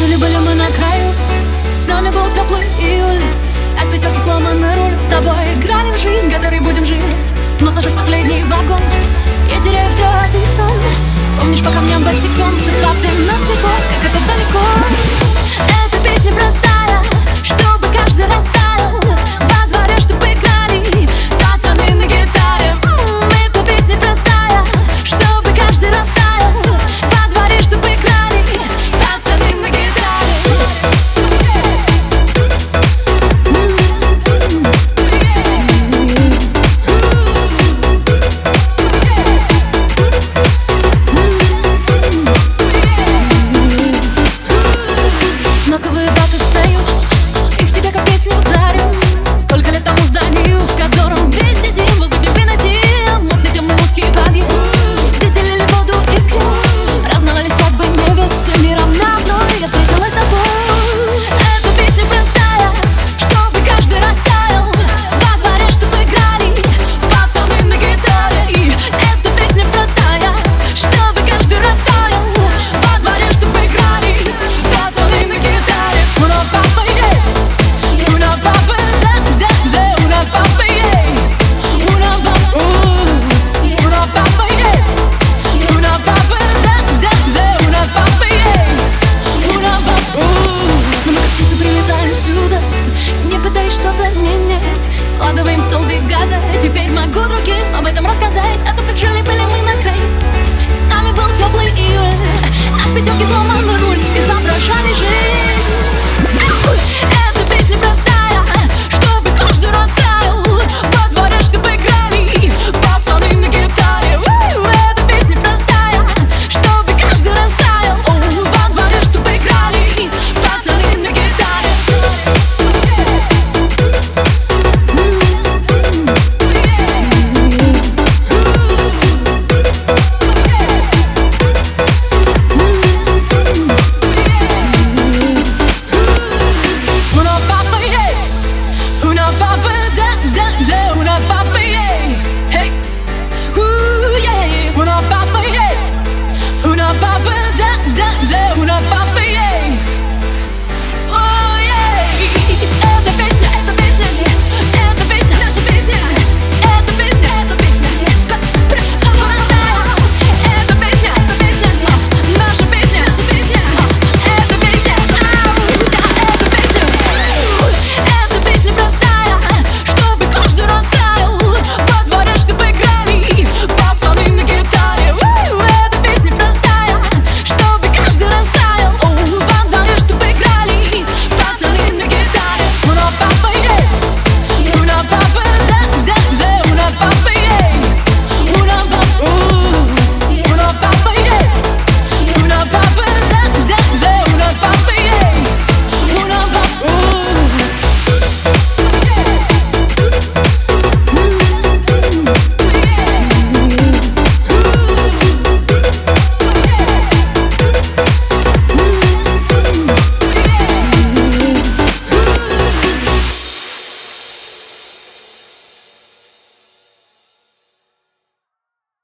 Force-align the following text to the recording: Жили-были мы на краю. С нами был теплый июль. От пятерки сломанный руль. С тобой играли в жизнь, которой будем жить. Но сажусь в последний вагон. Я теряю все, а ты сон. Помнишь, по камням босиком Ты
Жили-были 0.00 0.38
мы 0.38 0.54
на 0.54 0.64
краю. 0.70 1.12
С 1.78 1.86
нами 1.86 2.08
был 2.08 2.30
теплый 2.32 2.64
июль. 2.78 3.20
От 3.78 3.92
пятерки 3.92 4.18
сломанный 4.18 4.74
руль. 4.74 4.96
С 5.04 5.08
тобой 5.08 5.52
играли 5.56 5.92
в 5.92 5.98
жизнь, 5.98 6.30
которой 6.30 6.58
будем 6.60 6.86
жить. 6.86 7.34
Но 7.60 7.70
сажусь 7.70 7.92
в 7.92 7.96
последний 7.98 8.42
вагон. 8.44 8.80
Я 9.54 9.60
теряю 9.62 9.90
все, 9.90 10.04
а 10.04 10.24
ты 10.32 10.38
сон. 10.56 10.72
Помнишь, 11.38 11.62
по 11.62 11.70
камням 11.70 12.02
босиком 12.02 12.52
Ты 12.64 12.72